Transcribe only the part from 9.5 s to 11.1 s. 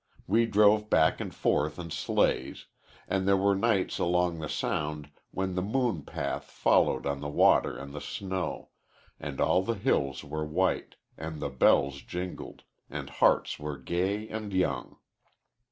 the hills were white,